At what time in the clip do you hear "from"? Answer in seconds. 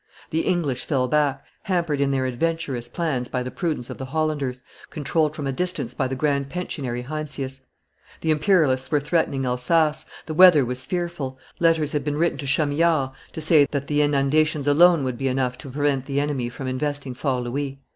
5.35-5.45, 16.49-16.65